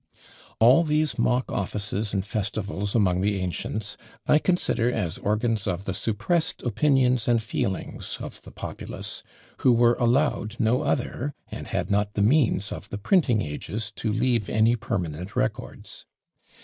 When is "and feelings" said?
7.27-8.17